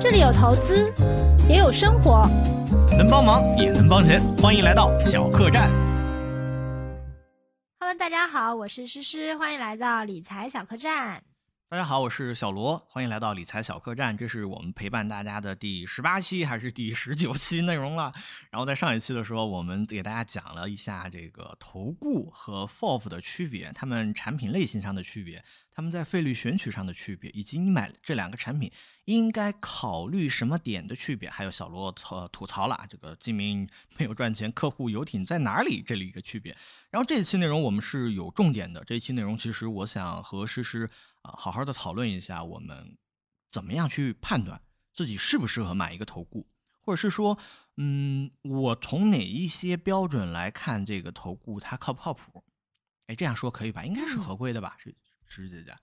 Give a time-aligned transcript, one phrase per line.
[0.00, 0.92] 这里有投资，
[1.48, 2.22] 也有生活，
[2.96, 5.68] 能帮忙也能帮钱，欢迎来到小客栈。
[7.80, 11.20] Hello，大家好，我是诗诗，欢迎来到理财小客栈。
[11.70, 14.16] 大家好，我是小罗，欢迎来到理财小客栈。
[14.16, 18.10] 这是我们陪伴大家的第十八期还是第十九期内容了？
[18.50, 28.72] 然后在上一期的时候，我们给大家讲了一下这个投顾和 FOF 的区别，它们产品类型上的区别，他们在费率选取上的区别，以及你买这两个产品
[29.04, 31.28] 应该考虑什么点的区别。
[31.28, 36.56] 还有小罗吐吐槽了这个精明 没有赚钱，客户游艇在哪里这里一个区别。
[36.88, 40.88] 然后这一期内容我们是有重点的，这一期内容其实我想和诗诗。
[41.28, 42.96] 啊，好好的讨论一下，我们
[43.50, 44.62] 怎么样去判断
[44.94, 46.48] 自己适不适合买一个投顾，
[46.80, 47.38] 或者是说，
[47.76, 52.42] 嗯，我从哪一些标准来看这个投顾它靠不靠谱？
[53.06, 53.84] 哎，这样说可以吧？
[53.84, 54.76] 应该是合规的吧？
[54.78, 54.94] 是
[55.26, 55.76] 是姐姐，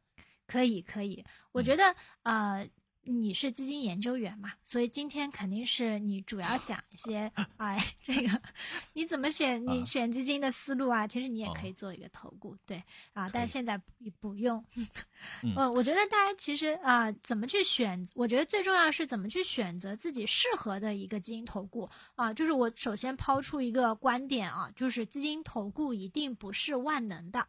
[0.47, 2.67] 可以可以，我觉得、呃。
[3.05, 8.41] 你是基金研究员嘛，所以今天肯定是你主要讲一些， 哎，这个
[8.93, 11.05] 你怎么选你选基金的思路啊？
[11.05, 12.83] 其实你也可以做一个投顾，对
[13.13, 13.85] 啊，但现在不
[14.19, 14.63] 不用。
[15.41, 18.05] 嗯，我觉得大家其实啊，怎么去选？
[18.15, 22.33] 我觉得最重要是怎么去选择自己适合的一个基金投顾啊。
[22.33, 27.47] 就是我首先抛出一个观点啊，就是基金投顾一定不是万能的。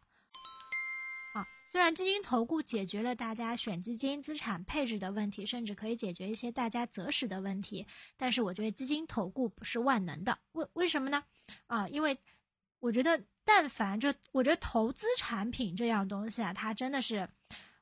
[1.69, 10.39] 虽然基金投顾解决了大家选基金资产配置的问题，甚至可以解决一些大家择时的问题，但是我觉得基金投顾不是万能的。
[10.53, 11.21] 为为什么呢？
[11.67, 12.17] 啊，因为
[12.79, 17.27] 我觉得，但凡就我觉得投资产品这样东西啊，它真的是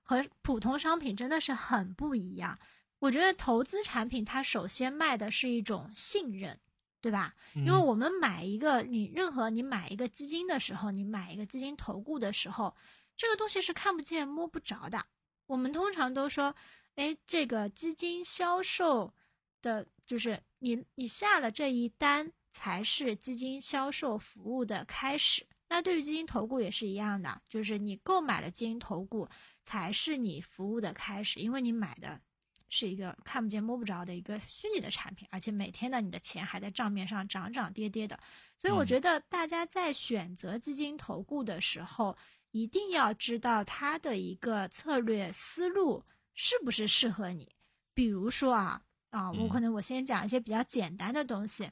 [0.02, 2.58] 和普通商品真的是很不一样。
[2.97, 6.59] 我觉得投资产品它首先卖的是一种信任，
[7.02, 7.36] 对吧？
[7.53, 12.75] 因为我们买一个你任何你买一个基金的时候，你买一个基金投顾的时候。
[13.16, 15.06] 这个东西是看不见摸不着的。
[15.48, 16.56] 我们通常都说，
[16.96, 19.14] 哎，这个基金销售
[19.62, 25.46] 的，就是你你下了这一单，才是基金销售服务的开始。
[25.68, 29.28] 那对于基金投顾也是一样的，就是你购买了基金投顾，
[29.64, 32.22] 才是你服务的开始，因为你买的
[32.70, 38.20] 是一个看不见摸不着的一个虚拟的产品，而且每天呢你的钱还在账面上涨涨跌跌的。
[38.58, 42.16] 所以我觉得大家在选择基金投顾的时候，
[42.56, 47.54] 一定要知道它的一个策略思路是不是适合你。
[47.94, 51.70] 比如说啊啊，我可能我先讲一些比较简单的东西，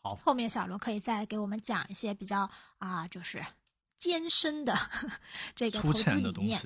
[0.00, 3.44] 好，后面小罗可以再给我们讲一些比较啊，就是
[3.98, 4.74] 艰深的
[5.54, 6.58] 这个投资理念。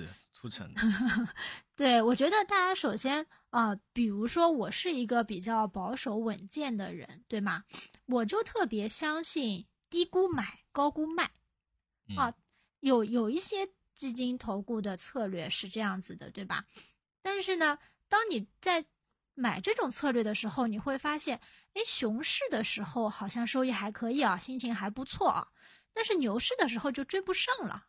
[1.75, 7.65] 对我觉得大家首先啊、呃，比如说我是一个比较保守稳健的人，对吗？
[8.05, 11.25] 我就特别相信低估买，高估卖
[12.15, 12.29] 啊。
[12.29, 12.33] 嗯
[12.79, 16.65] 有有一些基金投顾的策略是这样子的，对吧？
[17.21, 18.85] 但是呢，当你在
[19.33, 21.39] 买这种策略的时候，你会发现，
[21.73, 25.47] 哎，熊市的时候好像收益还可以啊，心情还不错啊，
[25.93, 27.85] 但是牛市的时候就追不上了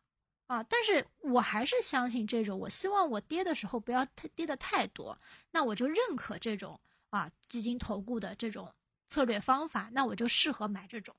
[0.46, 0.62] 啊。
[0.64, 5.20] 但是我还是相信这种，我希望我跌的时候不要太跌的太多，
[5.50, 6.80] 那我就认可这种
[7.10, 8.72] 啊基金投顾的这种
[9.06, 11.14] 策略方法，那我就适合买这种。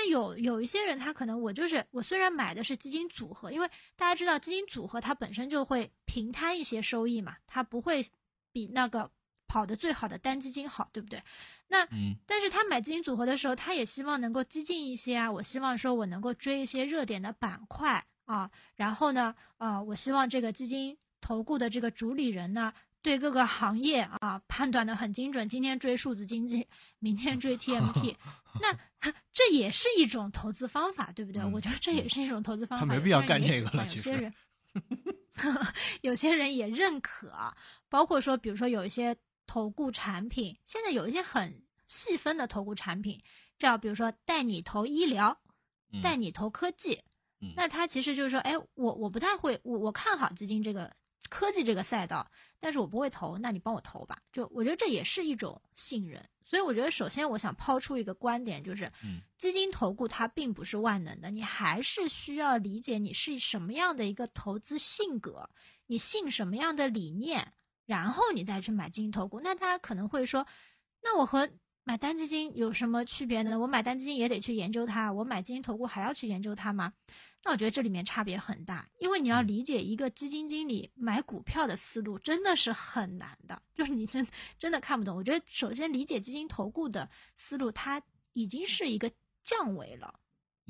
[0.00, 8.06] 那有有一些人，他可能我就是我虽然买的是基金组合，因为大家知道基金组合它本身就会平摊一些收益嘛，它不会
[8.52, 9.10] 比那个
[9.48, 11.20] 跑得最好的单基金好，对不对？
[11.66, 22.72] 那嗯，但是他买基金组合的时候，他也希望能够激进一些啊，我希望说我能够追一些热点的板块啊，然后呢，呃，我希望这个基金投顾的这个主理人呢。
[23.08, 26.66] 对各个行业啊判断的很精准，今天追数字经济，
[26.98, 28.14] 明天追 TMT，
[28.60, 31.42] 那这也是一种投资方法，对不对？
[31.42, 32.84] 嗯、我觉得这也是一种投资方法。
[32.84, 34.34] 他没必要干这个了，有些人，
[36.02, 37.32] 有些人也认可，
[37.88, 43.22] 包括说，比如说有一些投顾产品，现在有一些很细分的投顾产品，
[43.56, 45.40] 叫比如说带你投医疗，
[45.94, 47.00] 嗯、带你投科技，
[47.40, 50.94] 嗯、那它其实就是说，哎，我我不太会，我我看好基金这个。
[51.28, 52.30] 科技这个赛道，
[52.60, 54.18] 但是我不会投，那你帮我投吧。
[54.32, 58.90] 就我觉得这也是一种信任，所以我觉得首先我想抛出一个观点，就是，
[59.36, 65.50] 基金投顾它并不是万能的，你还是需要理解你是什么样的一个投资性格，
[65.86, 67.52] 你信什么样的理念，
[67.84, 69.40] 然后你再去买基金投顾。
[69.40, 70.46] 那他可能会说，
[71.02, 71.50] 那我和
[71.88, 73.58] 买单基金有什么区别呢？
[73.58, 76.92] 我买单基金也得去研究它，我买基金投顾还要去研究它吗？
[77.42, 84.26] 那我觉得这里面差别很大，因为你要理解一个基金经理买股票的思路真的是很难的，就是你真
[84.58, 85.16] 真的看不懂。
[85.16, 88.02] 我觉得首先理解基金投顾的思路，它
[88.34, 89.10] 已经是一个
[89.42, 90.20] 降维了，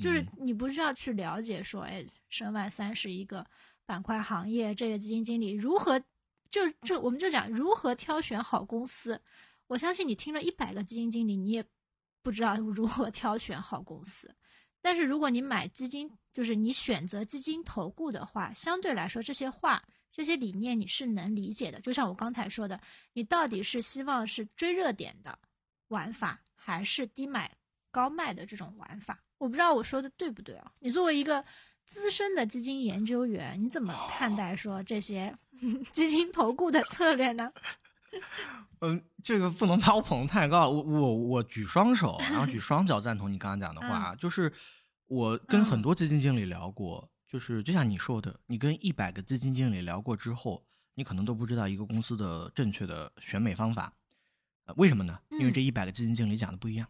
[0.01, 3.45] 就是你不需要去了解说，哎，申万三是一个
[3.85, 6.01] 板块行业，这个基金经理如何
[6.49, 9.21] 就就我们就讲如何挑选好公司。
[9.69, 11.63] 我相信你听了一百个基金经理，你也
[12.23, 14.35] 不知道如何 挑选好公司。
[14.81, 21.79] 但是如果你买基金，就是你选择基金投顾的话，相对来说这些话、这些理念你是能理解的。
[21.81, 22.81] 就像我刚才说的，
[23.13, 25.37] 你到底是希望是追热点的
[25.89, 27.55] 玩法，还是低买
[27.91, 29.21] 高卖的这种玩法？
[29.37, 30.71] 我不知道我说的对不对啊？
[30.79, 31.45] 你作为一个
[31.85, 35.37] 资深的基金研究员，你怎么看待说这些
[35.93, 37.53] 基金投顾的策略呢？
[38.81, 40.69] 嗯，这个不能把我捧得太高。
[40.69, 44.15] 我我我举双手，然后举 双脚赞同你刚刚讲的话。
[44.15, 44.51] 就是
[45.05, 50.65] 我跟很多基金经理聊过，就是就像你说的，你跟一百个基金经理聊过之后，
[50.95, 53.93] 你可能都不知道一个公司的正确的选美方法。
[54.65, 55.19] 呃，为什么呢？
[55.31, 56.87] 因为这一百个基金经理讲的不一样，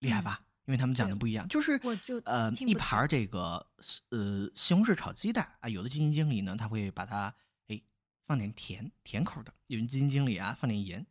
[0.00, 0.42] 厉害吧？
[0.66, 1.80] 因为他们讲的不一样，就是
[2.24, 3.66] 呃一盘这个
[4.10, 7.34] 呃西红柿炒鸡蛋啊，有的基金经理呢他会把它。
[8.32, 11.06] 放点甜甜口的，有人基金经理啊，放点盐，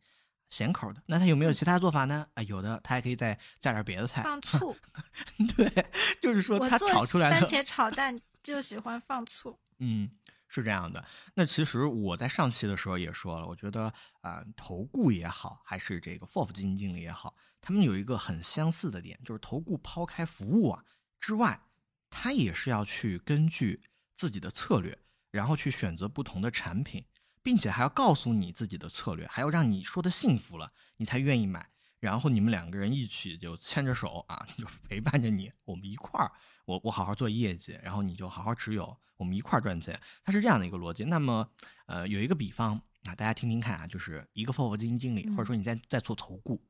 [0.50, 1.04] 咸口的。
[1.06, 2.28] 那他有没有其他做法呢？
[2.34, 4.76] 啊，有的，他还可以再加点别的菜，放醋。
[5.56, 5.72] 对，
[6.20, 9.56] 就是说他炒出来的番茄炒蛋就喜欢放醋。
[9.78, 10.10] 嗯，
[10.48, 11.06] 是这样的。
[11.36, 20.84] 那其实我在上期的时候也说了，我觉得啊，投顾也好，还是这个 FOF 基金经理也好，他们有一个很相似的点，就是投顾抛开服务啊
[21.20, 21.62] 之外，
[22.10, 23.84] 他也是要去根据
[24.16, 24.98] 自己的策略。
[25.32, 27.06] 然后去选择不同的产品，
[27.44, 31.70] 并且还要告诉你自己的策略，还要让你说的幸福了，你才愿意买。
[32.00, 36.32] 然后你们两个人一起就牵着手啊， 就陪伴着你，我们一块儿，
[36.66, 40.00] 我我好好做业绩，然后你就好好持有，我们一块儿赚钱。
[40.24, 41.04] 它是这样的一个逻辑。
[41.04, 41.48] 那么，
[41.86, 42.74] 呃，有一个比方
[43.04, 46.64] 啊，大家听听看啊，就是一个 FOF 基金经理，或者说你在在做投顾，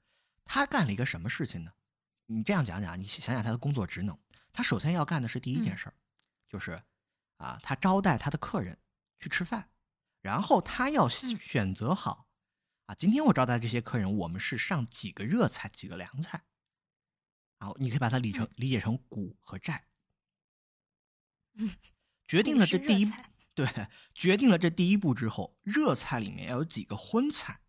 [0.46, 1.72] 他干了一个什么事情呢？
[2.26, 4.18] 你这样讲讲，你想想他的工作职能，
[4.52, 5.94] 他首先要干的是第一件事儿，
[6.50, 6.82] 就是。
[7.38, 8.78] 啊，他招待他的客人
[9.20, 9.68] 去吃饭，
[10.22, 12.28] 然后他要选择好。
[12.86, 16.44] 啊，今天我招待这些客人，我们是上几个热菜，几个凉菜。
[17.60, 19.88] 好，你可以把它理成理解成股和债。
[22.28, 23.12] 决定了这第一
[23.54, 27.62] 对，决定了这第一步之后，热菜里面要有几个荤菜，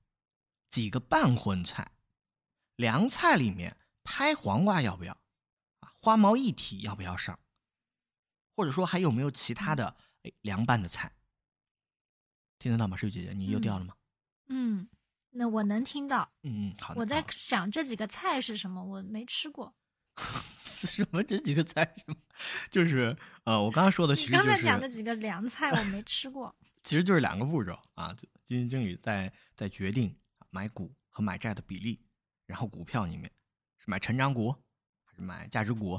[0.70, 1.93] 几个半荤菜，
[2.76, 5.12] 凉菜里面拍黄瓜要不要？
[5.81, 7.38] 啊，花毛一体要不要上？
[8.55, 11.12] 或者说还有没有其他的哎凉拌的菜？
[12.62, 13.32] 听得到吗，水姐姐？
[13.32, 13.92] 你又掉了吗？
[14.46, 14.88] 嗯，
[15.30, 16.30] 那我能听到。
[16.44, 17.00] 嗯嗯，好的。
[17.00, 19.74] 我在想这几个菜是什么，我没吃过。
[20.64, 21.84] 什么这几个菜？
[21.96, 22.14] 什么？
[22.70, 26.54] 就是呃，我刚刚说的，其实刚才讲的几个凉菜我没吃过。
[26.84, 30.16] 其实就是两个步骤啊，基金经理在在决定
[30.50, 32.00] 买股和买债的比例，
[32.46, 33.30] 然后股票里面
[33.78, 34.54] 是买成长股
[35.04, 35.94] 还是买价值股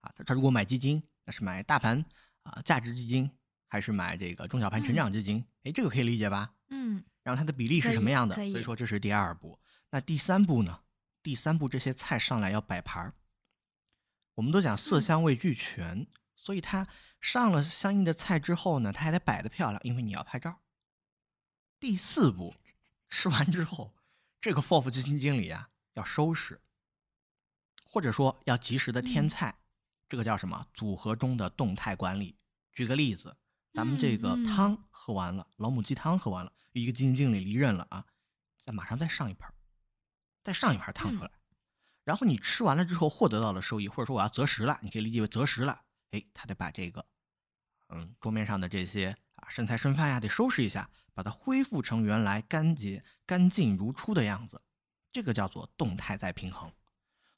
[0.00, 0.12] 啊？
[0.16, 1.02] 他他如果买基金。
[1.28, 2.04] 那是买大盘
[2.44, 3.28] 啊价值基金，
[3.66, 5.44] 还是买这个中小盘成长基金？
[5.64, 6.54] 哎，这个可以理解吧？
[6.68, 7.04] 嗯。
[7.22, 8.34] 然后它的比例是什么样的？
[8.34, 9.58] 所以说这是第二步。
[9.90, 10.82] 那第三步呢？
[11.22, 13.14] 第三步这些菜上来要摆盘儿。
[14.34, 16.86] 我们都讲色香味俱全，所以它
[17.20, 20.60] 上了相应的菜之后呢，它还得摆的漂亮，因为你要拍照。
[21.80, 22.54] 第四步，
[23.08, 23.96] 吃完之后，
[24.40, 26.60] 这个 FOF 基金经理啊要收拾，
[27.84, 29.58] 或者说要及时的添菜。
[30.08, 30.68] 这个叫什么？
[30.72, 32.36] 组合中的动态管理。
[32.72, 33.36] 举个例子，
[33.76, 38.06] 咱们这个汤喝完了，老母鸡汤喝完了，一个基金经理离任了啊，
[38.64, 39.52] 再马上再上一盘，
[40.42, 41.30] 再上一盘汤出来，
[42.02, 45.78] 然后你吃完了之后获得到了收益，或者说我要择食了，你可以理解为择食了。
[46.12, 47.04] 哎，他得把这个，
[47.88, 54.62] 嗯，桌面上的这些啊剩菜剩饭呀，得收拾一下，把它恢复成原来干洁、干净如初的样子。
[55.12, 56.72] 这个叫做动态再平衡。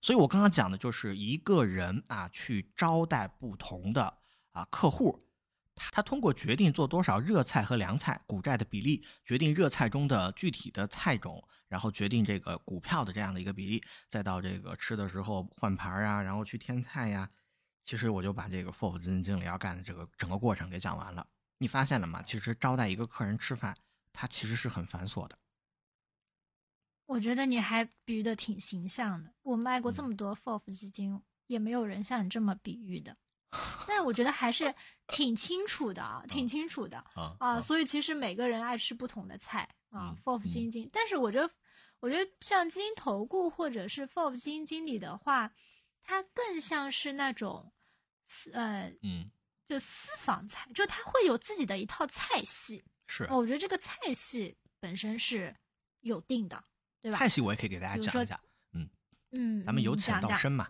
[0.00, 4.18] 所以我刚刚讲的就是一个人啊，去招待不同的
[4.52, 5.27] 啊客户，
[5.78, 17.30] 他他通过决定做多少热菜和凉菜，股债的比例，决定热菜中的具体的菜种，然后决定这个股票的这样的一个比例，再到这个吃的时候换盘啊，然后去添菜呀。
[17.84, 21.26] 其实我就把这个 FOF 基金经理要干的这个整个过程给讲完了。
[21.56, 22.22] 你发现了吗？
[22.22, 23.74] 其实招待一个客人吃饭，
[24.12, 25.38] 它其实是很繁琐的。
[27.06, 29.32] 我觉得你还比喻的挺形象的。
[29.42, 33.16] 我卖过这么多 FOF 基金，也没有人像你这么比喻的。
[33.86, 34.74] 但我觉得还是
[35.06, 37.02] 挺清楚的啊，挺清楚的
[37.38, 37.60] 啊。
[37.60, 40.88] 所以其实每个人爱吃不同的菜啊，FOF 基金经。
[40.92, 41.50] 但是我觉得，
[42.00, 45.52] 我觉得像基金投顾或者是 FOF 基金经理的话，
[46.02, 47.72] 他更像是那种
[48.26, 49.30] 私呃嗯，
[49.68, 52.84] 就私房菜，就他会有自己的一套菜系。
[53.06, 55.56] 是，我觉得这个菜系本身是
[56.00, 56.62] 有定的。
[57.00, 58.40] 对吧菜系我也可以给大家讲一下，
[58.72, 58.90] 嗯
[59.30, 60.68] 嗯，咱们由浅到深嘛。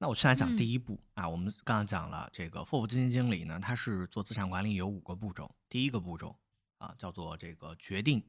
[0.00, 1.28] 对，那我先来讲第一步啊。
[1.28, 5.54] 我们刚刚讲了这个 FOF 基金经理呢，他是做资产管理有五个步骤。
[5.68, 6.34] 第一个步骤
[6.78, 8.24] 啊，叫做这个决定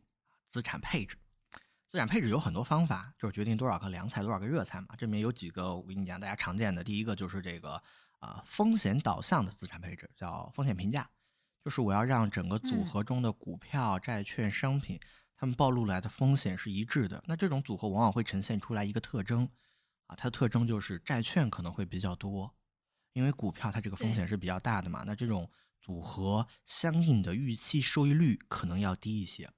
[0.49, 1.17] 资产配置。
[1.89, 4.87] 资产配置有很多方法，就是决定多少个凉菜，多少个热菜嘛。
[4.97, 7.81] 这里面有几个，我跟你讲，大家常见的，第一个就是这个
[8.19, 11.09] 啊风险导向的资产配置，叫风险评价，
[11.63, 14.99] 就是我要让整个组合中的股票、债券、商品，
[15.35, 17.21] 它们暴露来的风险是一致的。
[17.27, 19.49] 那这种组合往往会呈现出来一个特征，
[20.11, 22.53] 啊，它的特征就是债券可能会比较多，
[23.13, 25.03] 因为股票它这个风险是比较大的嘛。
[25.07, 25.49] 那这种
[25.79, 29.49] 组合相应的预期收益率可能要低一些。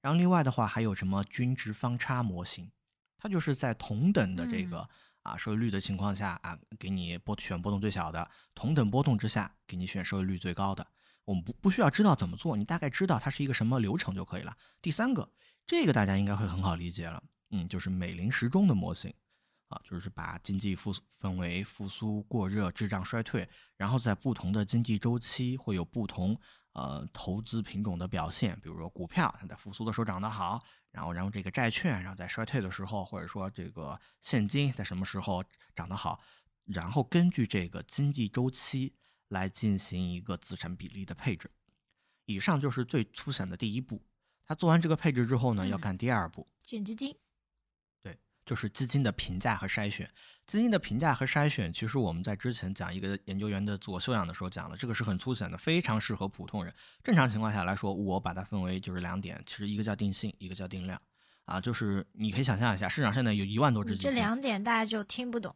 [0.00, 2.72] 然后另外的话还有什么均值方差模型，
[3.16, 4.88] 它就是在同等的这个
[5.22, 10.84] 啊收益率的情况下啊，给你波选波动最小的，同等波动之下给你选收益率最高的。
[11.24, 14.56] 我们不不需要知道怎么做，你大概知道它是一个什么流程就可以了。
[14.82, 15.30] 第三个，
[15.68, 19.14] 这个大家应该会很好理解了，嗯，就是美林时钟的模型
[19.70, 26.38] 啊，就是把经济复分为复苏、过热、滞胀、衰退，然后在不同的经济周期会有不同。
[26.72, 30.62] 呃，投资品种的表现，比如说股票，它在复苏的时候涨得好，
[30.92, 35.42] 然后，然后这个债券，然后在衰退的时候，或者说这个现金在什么时候
[35.74, 36.20] 涨得好，
[36.66, 38.94] 然后根据这个经济周期
[39.30, 41.50] 来进行一个资产比例的配置。
[42.26, 44.00] 以上就是最粗浅的第一步。
[44.44, 47.16] 他做完这个配置之后呢，要干第二步，选基金。
[48.50, 50.10] 就是基金的评价和筛选，
[50.44, 56.74] 基金的评价和筛选，其实我们在之前讲一个研究员的自我修养的时候讲了，这个是很粗浅的，非常适合普通人。
[57.04, 61.00] 正常情况下来说，我把它分为就是两点，其实一个叫定性，一个叫定量。
[61.44, 65.54] 啊，就是你可以想象一下，市场现在有一万多只基金，这两点大家就听不懂，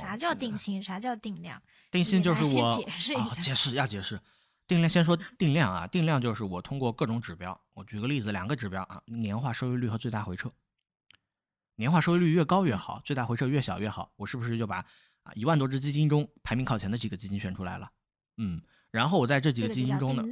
[0.00, 1.62] 啥叫定性，啥叫定量？
[1.92, 4.20] 定性就是我解释一下，解释要解释。
[4.66, 10.50] 定量先说定量啊，定量就是我通过各种指标，我举个例子，两个指标啊，年化收益率和最大回撤。
[11.76, 14.12] 年化收益率越高越好，最大回撤越小越好。
[14.16, 14.76] 我是不是就把
[15.22, 17.90] 啊一万多只基金中排名靠前的几个基金选出来了？
[18.36, 20.22] 嗯，然后我在这几个基金中呢，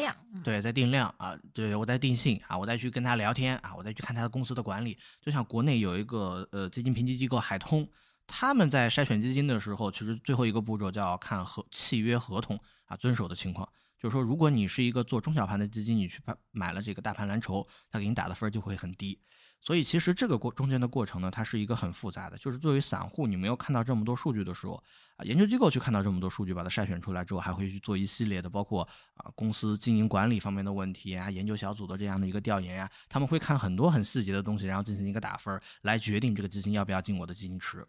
[0.44, 4.98] 对，在定量啊，对我在定性啊，我再去跟他聊天啊，我再去看他的公司的管理。
[5.20, 7.88] 就像国内有一个呃基金评级机构海通，
[8.26, 13.68] 他们在筛选基金的时候，其实最后一个步骤叫看合契约合同啊遵守的情况。
[13.98, 19.16] 就是说，如果你是一个做中小盘的基金，你去买买了这个大盘蓝筹，他给你打的分就会很低。
[19.64, 22.36] 所以其实这个过中间的过程呢，它是一个很复杂的。
[22.36, 24.82] 就是作为散户，你没有看到这么多数据的时候，
[25.14, 28.82] 啊，研究机构去看到这么多数据，把它筛选出来之后，还会去做一系列的，包括
[29.14, 37.86] 啊公司经营管理方面的问题啊，研究小组的这样的一个调研呀，他们会看很多很细节的东西，然后进行一个打分，来决定这个基金要不要进我的基金池。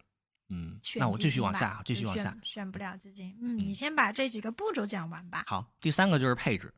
[0.50, 3.36] 嗯，那我继续往下，继续往下，选不了基金。
[3.42, 5.42] 嗯，你先把这几个步骤讲完吧。
[5.48, 6.72] 好，第三个就是配置，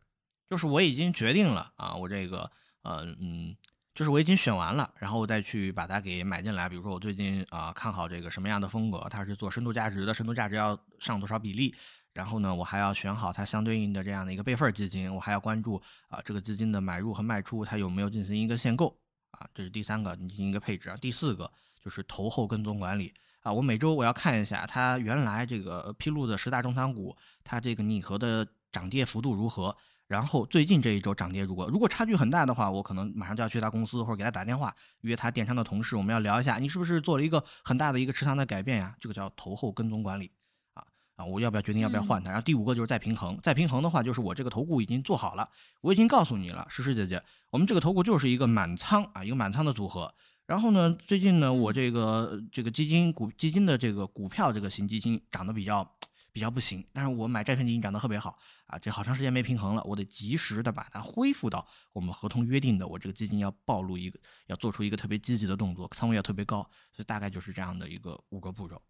[0.48, 2.50] 就是我已经决定了啊，我这个
[2.80, 3.54] 呃嗯。
[3.96, 6.68] 就是我已经选完了，然后我再去把它给买进来。
[6.68, 11.74] 比如说我最近啊看好这个什么样的风格，它是做深度价值的，深度价值要上多少比例？
[12.12, 18.94] 然后呢，我还要选好它相对应的这样的一个备份基金，我还要关注啊这个资金的买入和卖出，它有没有进行一个限购
[19.30, 19.48] 啊？
[19.54, 20.94] 这是第三个，进行一个配置。
[21.00, 21.50] 第四个
[21.82, 29.74] 就是投后跟踪管理啊，我每周我要看一下它原来这个披露的十大中仓股，它这个拟合的涨跌幅度如何。
[30.08, 38.94] 然后最近这一周涨跌如果如果差距很大的话，我可能马上就要去他公司或者给他打电话约他电商的同事，我们要聊一下，你是不是做了一个很大的一个持仓的改变呀？
[39.00, 40.30] 这个叫投后跟踪管理
[40.74, 40.84] 啊
[41.16, 41.24] 啊！
[41.24, 42.30] 我要不要决定要不要换它？
[42.30, 45.48] 然后第五个就是再平衡，再平衡的话就是我这个投顾已经做好了，
[45.80, 47.20] 我已经告诉你了，诗诗姐姐，
[47.50, 50.14] 我们这个投顾就是一个满仓啊，一个满仓的组合。
[50.46, 55.95] 然后呢，最近呢，我这个这个基金股基金的这个股票这个新基金涨得比较。
[56.36, 66.60] 比较不行，但是我买债券基金涨得特别好啊，这好长时间没平衡了，我得及时的把它恢复到我们合同约定的，我这个基金要暴露一个，要做出一个特别积极的动作，仓位要特别高，
[66.92, 68.82] 所以大概就是这样的一个五个步骤。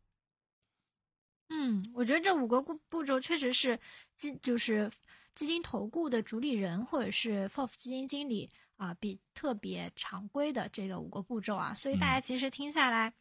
[1.51, 3.79] 嗯，我觉得这五个步步骤确实是
[4.17, 4.91] 基就是
[5.33, 13.15] 基金投顾的主理人或者是 FOF 基金经理啊，比特别常规的这个五个步骤啊，所以大家其实听下来，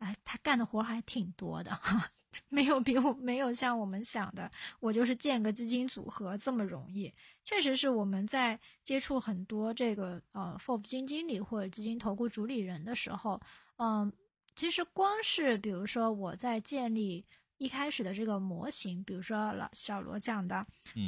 [0.00, 2.10] 哎，他干的活还挺多的哈。
[2.48, 4.50] 没有比我没有像我们想的，
[4.80, 7.12] 我就是建个基金组合这么容易。
[7.44, 13.40] 确实是我们在接触很多这个呃 FOF 基金经理或者基金投顾主理人的时候，
[13.76, 14.10] 嗯，
[14.56, 17.24] 其实光是比如说我在建立
[17.58, 20.56] 一开始的这个模型，比如说老小罗讲的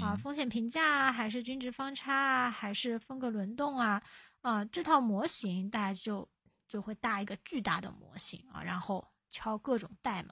[0.00, 4.02] 啊风险评价啊，还是均值方差啊，还是风格轮动啊，
[4.42, 6.28] 啊这套模型大家就
[6.68, 10.30] 就会搭一个巨大的模型啊，然后敲各种代码。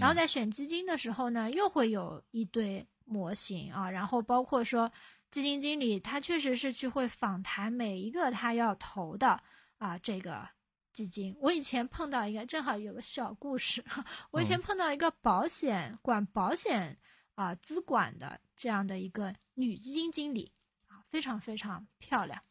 [0.00, 4.90] 然后在选基金的时候呢，又会有一堆模型啊，然后包括说
[5.28, 9.42] 基金经理他确实是去会访谈每一个他要投的
[9.76, 10.48] 啊这个
[10.94, 11.36] 基金。
[11.38, 13.84] 我以前碰到一个，正好有个小故事，
[14.30, 16.98] 我以前碰到一个保险管保险
[17.34, 20.50] 啊资管的这样的一个女基金经理
[20.88, 22.42] 啊，非常非常漂亮。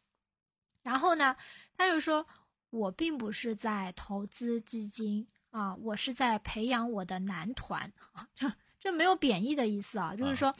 [0.82, 1.36] 然后呢，
[1.76, 2.24] 他就说，
[2.70, 10.54] 我并不是在投资基金啊，我是在培养我的男团啊，这这没有贬义的意思啊，就是说，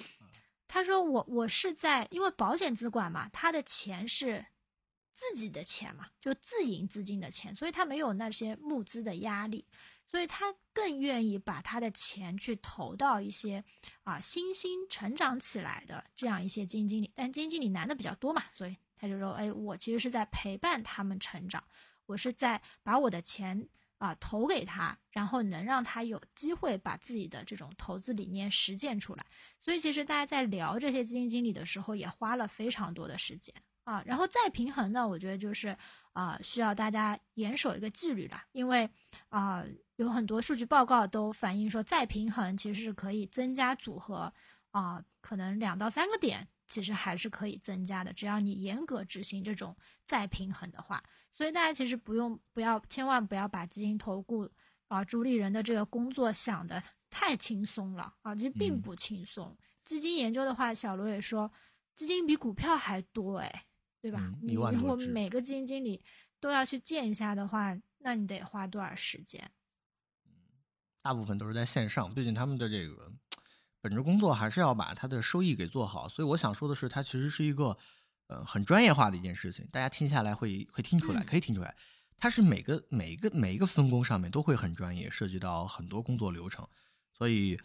[0.69, 4.47] 他说我我是在，因为保险资管嘛，他的钱是
[5.13, 9.67] 自己的钱嘛，就自营资金的钱，所以他没有那些募资的压力。
[10.05, 13.63] 所以他更愿意把他的钱去投到一些
[14.03, 21.63] 啊新兴成长起来的这样一些基金经理，但基金经理男的比较多嘛，所以他就说：“哎，我其实是在陪伴他们成长，
[22.07, 23.69] 我是在把我的钱
[24.01, 29.25] 啊投给他，然后能让他有机会把自己的这种投资理念实践出来。”
[29.63, 33.55] 所以其实大家在聊这些基金经理的时候，也花了非常多的时间
[33.85, 34.03] 啊。
[34.05, 35.77] 然后再平衡呢，我觉得就是
[36.13, 38.91] 啊需要大家严守一个纪律了，因为
[39.29, 39.65] 啊。
[39.97, 44.33] 有很多数据报告都反映说，再平衡其实是可以增加组合，
[44.71, 48.11] 啊，可能两到三个点，其实还是可以增加的。
[48.15, 54.49] 只要你严格执行这种再平衡的话，所以大家其实不用不要千万不要把基金投顾
[54.89, 59.55] 啊主理人的这个工作想的太轻松了啊，其实并不轻松。
[59.85, 61.53] 基金研究的话，小罗也说，
[61.95, 63.67] 基金比股票还多哎，
[64.01, 64.33] 对吧？
[64.41, 66.03] 你如果每个基金经理
[66.39, 69.51] 都要去见一下的话，那你得花多少时间？
[71.03, 73.13] 大部分都是在线上，毕竟他们的这个
[73.81, 77.77] 本职工作还是要把他的收益给做好，所以我想说的是，它其实是一个
[78.27, 79.67] 呃很专业化的一件事情。
[79.73, 81.75] 大家听下来会会听出来，可以听出来，
[82.19, 86.67] 它是每个每一个每一个分工上面都会很专业，涉及到很多工作流程。
[87.13, 87.59] 所以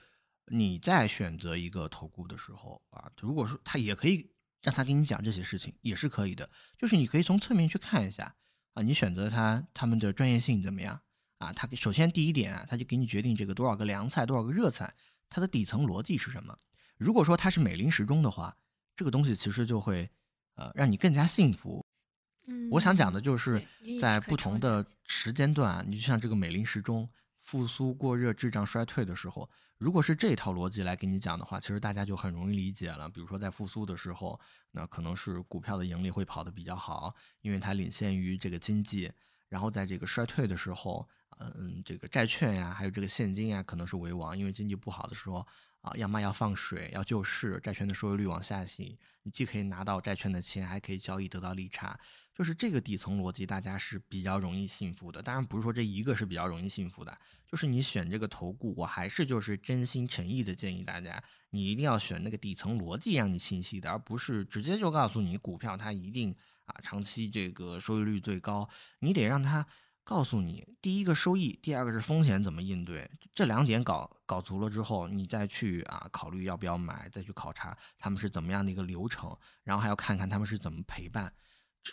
[0.47, 4.31] 你在选择一个投顾的时候啊，如果说他也可以
[4.61, 6.49] 让他给你讲这些事情，也是可以的。
[6.77, 8.35] 就是你可以从侧面去看一下
[8.73, 11.01] 啊，你选择他他们的专业性怎么样？
[11.39, 14.93] 啊，他首先第一点啊，他就给你决定这个多少个凉菜，多少个热菜，
[15.35, 16.57] 它的底层逻辑是什么？
[16.95, 18.55] 如果说它是美林时钟的话，
[18.95, 20.09] 这个东西其实就会
[20.53, 21.85] 呃让你更加幸福。
[22.47, 23.61] 嗯，我想讲的就是
[23.99, 27.09] 在不同的时间段，你就像这个美林时钟
[27.41, 33.09] 复苏、过热、滞胀、衰退的时候，如果是这套逻辑来给你讲的话，其实大家就很容易理解了。
[33.09, 34.39] 比如说在复苏的时候，
[34.71, 39.11] 那可能是股票的盈利会跑得比较好，因为它领先于这个经济。
[39.49, 41.05] 然后在这个衰退的时候。
[41.37, 45.45] 嗯，这个债券呀，还有这个现金呀，可能是为王，因为经济不好的时候
[45.81, 51.99] 啊，要么要放水，要救市，债券的收益率往下行，你既可以拿到债券的钱，还可以交易得到利差，
[52.33, 55.21] 就是这个底层逻辑，大家是比较容易信服的。
[55.21, 68.69] 当然不是说这一个是比较容易信服的，就是你选这个投顾，我还是就是真心诚意的建议大家，你一定要选那个底层逻辑让你清晰的，而不是直接就告诉你股票它一定啊长期这个收益率最高，
[68.99, 69.67] 你得让它。
[70.05, 81.33] 告诉你，第一个收益，第二个是风险怎么应对，这两点搞搞足了之后，你再去啊考虑要不要买，再去考察他们是怎么样的一个流程，然后还要看看他们是怎么陪伴。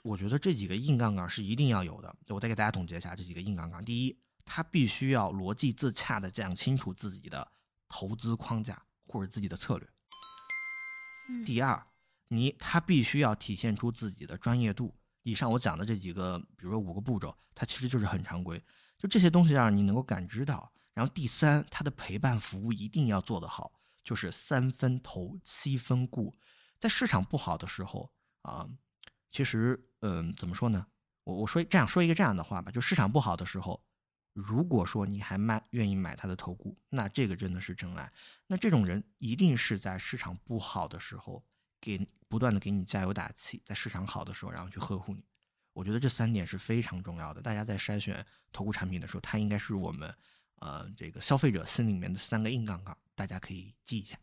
[0.02, 2.14] 我觉得这几个硬杠杠是一定要有的。
[2.28, 7.50] 我再给大家总结一下这几个硬杠杠：第一，他必须要逻辑自洽的讲清楚自己的
[7.88, 9.86] 投资框架或者自己的策略；
[11.46, 11.86] 第二，
[12.28, 14.94] 你他必须要体现出自己的专业度。
[15.22, 18.60] 以上我讲的这几个，比如说五个步骤，它其实就是很常规，
[18.98, 20.72] 就这些东西让你能够感知到。
[20.94, 23.72] 然后第三，它的陪伴服务一定要做得好，
[24.04, 26.34] 就是三分投七分顾。
[26.78, 28.68] 在市场不好的时候啊，
[29.30, 30.86] 其实嗯，怎么说呢？
[31.24, 33.82] 我我说这样说一个这样的话吧，就市场不好的时候，
[34.32, 38.12] 如果说你还买愿意买他的投顾，那这个真的是真爱。
[38.48, 41.44] 那这种人一定是在市场不好的时候。
[41.82, 45.22] 给不断的给你加油打气，在市场好的时候，然后去呵护你。
[45.74, 47.42] 我觉得这三点是非常重要的。
[47.42, 50.14] 大家在筛选投顾产品的时候，它应该是我们
[50.60, 54.16] 呃这个消费者心里面的三个硬杠杠，大家可以记一下。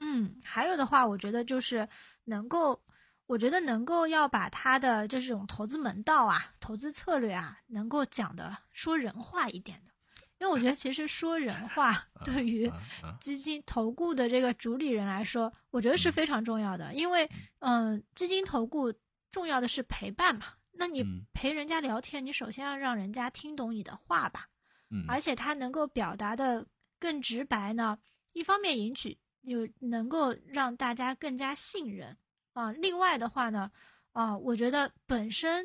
[0.00, 1.88] 嗯，还有的话，我觉得就是
[2.24, 2.82] 能够，
[3.26, 9.93] 我觉得能够要把他的这种投资门道啊、投资策略啊，能够讲的说人话一点的。
[10.44, 12.70] 因为我觉得，其实说人话 对于
[13.18, 16.92] 基金投顾的这个主理人来说，我觉得是非常重要的。
[16.92, 17.26] 因为，
[17.60, 18.92] 嗯，基金投顾
[19.30, 20.44] 重要的是陪伴嘛。
[20.72, 21.02] 那你
[21.32, 24.48] 陪人家聊天，你首先要让人家听懂你的话吧。
[24.90, 25.06] 嗯。
[25.08, 26.66] 而且他能够表达的
[26.98, 27.98] 更直白呢，
[28.34, 32.18] 一方面引起有能够让大家更加信任
[32.52, 32.70] 啊。
[32.70, 33.72] 另外的话呢，
[34.12, 35.64] 啊，我觉得本身，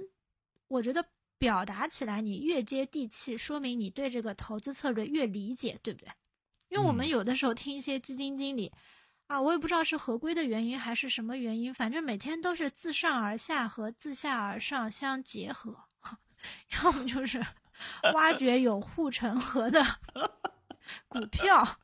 [0.70, 1.06] 我觉得。
[1.40, 6.12] 表达起来你越接地气，说明你对这个投资策略越理解，对不对？
[6.68, 8.72] 因为我们有的时候听一些基金经理，
[9.26, 15.86] 啊，我也不知道是合规的原因还是什么原因，反正每天都是自上而下和自下而上相结合，
[16.84, 17.44] 要么就是
[18.14, 19.82] 挖掘有护城河的
[21.08, 21.80] 股票。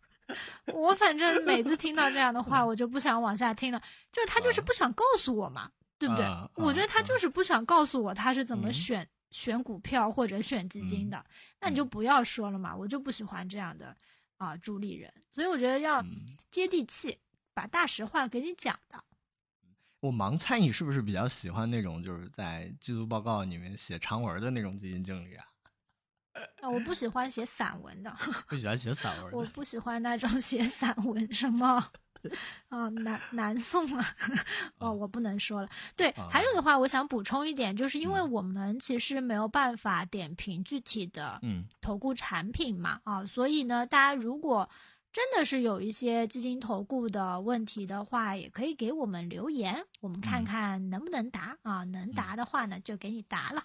[0.74, 5.72] 我反正每次听到这样的话，我就不想往下听了，就是他就是不想告诉我嘛。
[5.98, 6.26] 对不对？
[6.26, 11.26] 啊我觉得他啊就是不想告诉我他是怎么嗯选、选股票或者选基金的，
[11.60, 13.96] 那你就不要说了嘛，我就不喜欢这样的
[14.38, 17.18] 啊、主理人，所以我觉得要嗯接地气，
[17.54, 19.04] 把大实话给你讲的。
[20.02, 25.46] 我盲猜你是不是比较喜欢那种就是在季度报告里面写长文的那种基金经理啊？
[26.62, 28.16] 啊，我不喜欢写散文的，
[28.48, 29.34] 不喜欢写散文。
[29.34, 31.92] 我不喜欢那种写散文什么。
[32.70, 34.06] 啊，南南宋啊，
[34.80, 35.70] 哦，我不能说了。
[35.96, 44.70] 对，啊还有的话，我想补充一点，就是因为嗯我们其实没有办法点评具体的嗯投顾产品嘛，啊，所以呢，大家如果
[45.14, 51.84] 真的是有一些基金投顾的问题的话，也可以给我们留言，我们看嗯看能不能答啊。
[51.86, 53.64] 能答的话呢，就给你答了。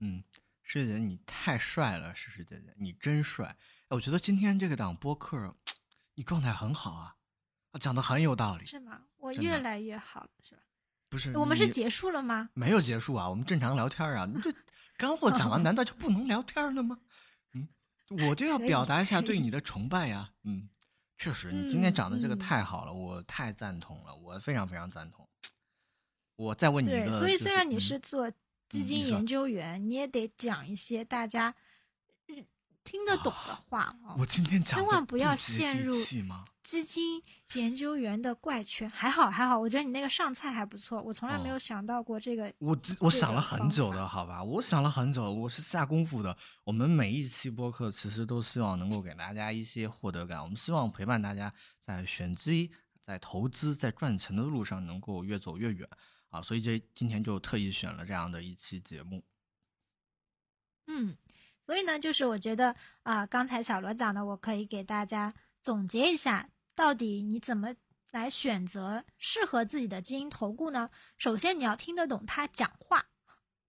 [0.00, 0.22] 嗯，
[0.62, 3.46] 师姐姐你太帅了，诗诗姐姐你真帅。
[3.88, 5.56] 哎我觉得今天这个档播客，
[6.14, 7.16] 你状态很好啊，
[7.72, 8.66] 啊讲的很有道理。
[8.66, 9.02] 是吗？
[9.18, 10.62] 我越来越好了，是吧？
[11.08, 12.50] 不是我们是结束了吗？
[12.54, 14.26] 没有结束啊，我们正常聊天啊。
[14.26, 14.52] 你这
[14.96, 16.98] 干货讲完，难道就不能聊天了吗？
[17.54, 17.68] 嗯，
[18.28, 20.30] 我就要表达一下对你的崇拜呀。
[20.44, 20.68] 嗯，
[21.18, 25.28] 确实，你今天嗯讲的这个嗯太好了，我太赞同了，我非常非常赞同。
[26.36, 28.30] 我再问你一对，个，所以虽然你嗯是做
[28.68, 31.54] 基金研究员，你也得讲一些大家
[32.28, 32.46] 嗯
[32.84, 34.16] 听得懂的话哦。
[34.18, 36.44] 我今天讲千万不要陷入气吗？
[36.62, 37.22] 基金
[37.54, 42.52] 研究员的怪圈，还好还好，我觉得你那个上菜还不错，我从来没哦有想到过这个。
[42.58, 44.42] 我我想了很久的，好吧？
[44.44, 46.36] 我想了很久，我是下功夫的。
[46.64, 52.70] 我们每一期播客其实都希望能够给大家一些获得感，我们希望陪伴大家在选基、
[53.04, 55.88] 在投资、在赚钱的路上能够越走越远
[56.28, 56.40] 啊！
[56.42, 59.24] 所以这今天就特意选了这样的一期节目。
[60.86, 61.16] 嗯，
[61.66, 67.74] 所以呢，就是我觉得啊、刚才小罗讲的，我可以给大家总结一下，到底你怎么
[68.10, 70.88] 来选择适合自己的基因投顾呢？
[71.18, 73.06] 首先你要听得懂他讲话，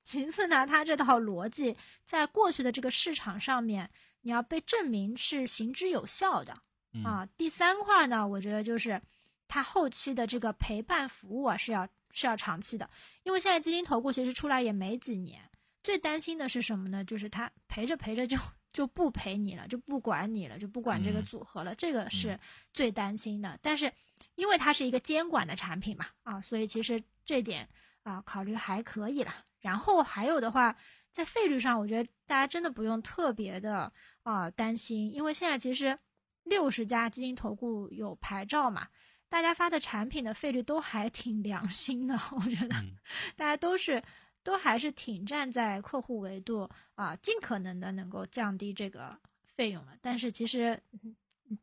[0.02, 6.58] 其次呢，他这套逻辑在过去的这个市场上面，你要被证明是行之有效的。
[6.94, 9.02] 嗯啊，第三块呢，我觉得就是
[9.48, 12.90] 他后期的这个陪伴服务啊是要是要长期的，
[13.24, 15.50] 因为现在基金投顾其实出来也没几年，
[15.84, 17.04] 最担心的是什么呢？
[17.06, 18.38] 就是他陪着陪着就
[18.74, 22.40] 就不陪你了，就不管你了，就不管这个嗯组合了，这个是嗯
[22.74, 23.60] 最担心的。
[23.62, 23.92] 但是
[24.36, 27.68] 因为它是一个监管的产品嘛，啊，所以其实这点
[28.04, 29.34] 啊考虑还可以了。
[29.60, 30.76] 然后还有的话，
[31.12, 33.92] 在费率上，我觉得大家真的不用特别的
[34.24, 36.00] 啊、担心，因为现在其实
[36.44, 38.88] 六十家基金投顾有牌照嘛，
[39.30, 42.96] 大家发的产品的费率都还挺良心的，我觉得嗯
[43.36, 44.02] 大家都是
[44.44, 49.18] 都还是挺站在客户维度啊，尽可能的能够降低这个
[49.56, 49.94] 费用了。
[50.02, 51.16] 但是其实嗯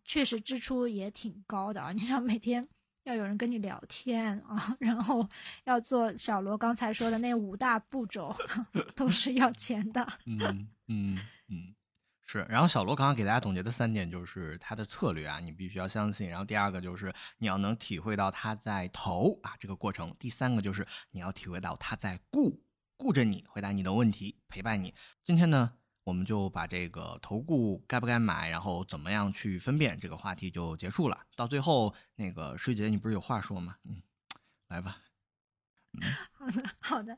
[0.04, 2.68] 确实支出也挺高的啊，你想每天。
[3.04, 5.26] 要有人跟你聊天啊， 然后
[5.64, 8.36] 要做小罗刚才说的那五大步骤，
[8.94, 10.06] 都是要钱的。
[10.26, 11.74] 嗯嗯嗯，
[12.26, 12.44] 是。
[12.50, 16.28] 然后小罗刚刚给大家总结的三点就是他的策略啊，你必须要相信。
[16.28, 20.14] 然后第二个就是你要能体会到他在投啊这个过程。
[20.18, 22.60] 第三个就是你要体会到他在顾
[22.98, 24.92] 顾着你，回答你的问题，陪伴你。
[25.24, 31.24] 今天呢，我们就把这个投顾该不该买，然后怎么样去分辨这个话题就结束了。
[31.36, 33.76] 到最后，那个师姐，你不是有话说吗？
[33.84, 34.02] 嗯，
[34.66, 34.98] 来吧。
[36.32, 37.16] 好的，好的。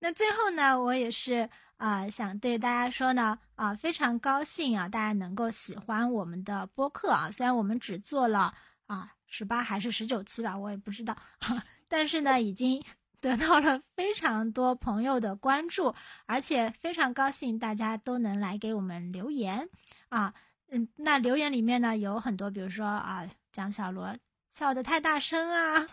[0.00, 7.30] 那最后呢，我也是啊、想对大家说呢，啊、非常高兴啊，大家能够喜欢我们的播客啊。
[7.30, 8.52] 虽然我们只做了
[8.86, 11.16] 啊十八还是十九期吧，我也不知道，
[11.86, 12.84] 但是呢，已经
[13.20, 15.94] 得到了非常多朋友的关注，
[16.26, 19.68] 而且非常高兴大家都能来给我们留言
[20.08, 20.32] 啊。
[20.70, 24.16] 嗯，那留言里面呢有很多，比如说啊，讲小罗
[24.50, 25.86] 笑得太大声啊。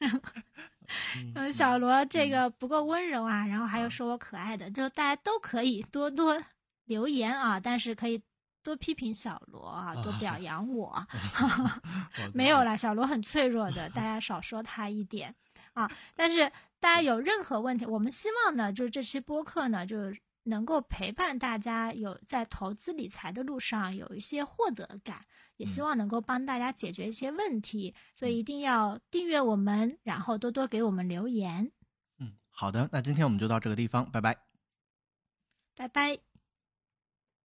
[1.34, 6.42] 嗯，小罗这个不够温柔啊，然后还有说我可爱的，就大家都可以多多
[6.84, 8.22] 留言啊，但是可以
[8.62, 11.06] 多批评小罗啊，多表扬我。
[12.34, 15.34] 没有啦，小罗很脆弱的，大家少说他一点
[15.74, 15.90] 啊。
[16.16, 25.20] 但是大家有任何问题，我们希望呢，就是这期播客呢，就是能够陪伴大家有在投资理财的路上有一些获得感，
[25.56, 31.72] 也希望能够帮大家解决一些问题，所以一定要订阅我们，然后多多给我们留言，
[32.18, 34.36] 嗯，好的，那今天我们就到这个地方，拜拜。
[35.76, 36.33] 拜拜。